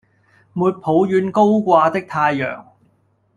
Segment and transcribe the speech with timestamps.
[0.53, 2.65] 沒抱怨高掛的太陽